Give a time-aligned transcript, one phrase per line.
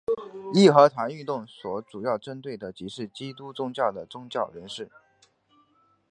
[0.55, 4.89] 义和团运动所主要针对的即是基督宗教的宗教人士。